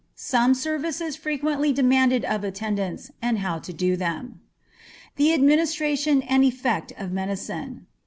[0.15, 4.39] SOME SERVICES FREQUENTLY DEMANDED OF ATTENDANTS, AND HOW TO DO THEM.
[5.19, 7.85] _The Administration and Effect of Medicine.